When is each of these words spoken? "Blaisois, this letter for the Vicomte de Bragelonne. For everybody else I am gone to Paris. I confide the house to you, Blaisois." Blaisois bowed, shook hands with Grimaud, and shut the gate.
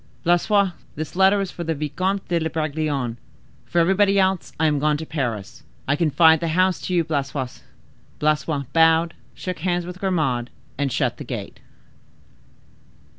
"Blaisois, 0.23 0.71
this 0.95 1.15
letter 1.15 1.45
for 1.45 1.63
the 1.63 1.75
Vicomte 1.75 2.27
de 2.29 2.49
Bragelonne. 2.49 3.17
For 3.67 3.77
everybody 3.77 4.17
else 4.17 4.51
I 4.59 4.65
am 4.65 4.79
gone 4.79 4.97
to 4.97 5.05
Paris. 5.05 5.61
I 5.87 5.95
confide 5.95 6.39
the 6.39 6.47
house 6.47 6.81
to 6.81 6.93
you, 6.95 7.03
Blaisois." 7.03 7.61
Blaisois 8.17 8.63
bowed, 8.73 9.13
shook 9.35 9.59
hands 9.59 9.85
with 9.85 9.99
Grimaud, 9.99 10.49
and 10.75 10.91
shut 10.91 11.17
the 11.17 11.23
gate. 11.23 11.59